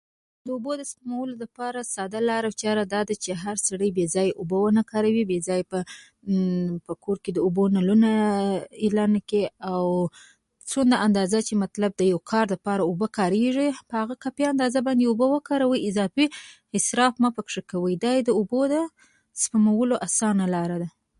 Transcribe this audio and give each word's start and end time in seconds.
د 0.45 0.47
اوبو 0.55 0.71
د 0.77 0.83
سپمولو 0.91 1.33
لپاره 1.43 1.79
ساده 1.95 2.19
لاره 2.29 2.49
چاره 2.61 2.83
دا 2.93 3.01
ده 3.09 3.15
چې 3.23 3.31
هر 3.43 3.57
سړی 3.67 3.89
بې 3.97 4.05
ځایه 4.15 4.37
اوبه 4.39 4.57
ونه 4.61 4.81
کاروي. 4.91 5.23
بې 5.31 5.39
ځایه 5.47 5.65
په 6.87 6.93
کور 7.03 7.17
کې 7.23 7.31
د 7.33 7.39
اوبو 7.45 7.63
نلونه 7.75 8.09
ایله 8.83 9.05
نه 9.13 9.21
کړي، 9.29 9.43
او 9.71 9.83
څومره 10.71 10.97
اندازه 11.07 11.39
چې 11.47 11.53
د 11.99 12.01
یو 12.13 12.19
کار 12.31 12.45
لپاره 12.53 12.81
اوبه 12.89 13.07
پکارېږي، 13.11 13.67
هغه 14.01 14.15
کافي 14.23 14.43
اندازه 14.53 14.79
باندې 14.87 15.05
اوبه 15.11 15.27
وکاروئ. 15.29 15.79
اضافي 15.89 16.25
اسراف 16.79 17.13
مه 17.21 17.29
پکې 17.35 17.59
کوئ. 17.71 17.93
دا 18.03 18.11
د 18.27 18.29
اوبو 18.39 18.59
سپمولو 19.41 19.95
اسانه 20.07 20.45
لاره 20.55 20.77
ده. 20.83 20.89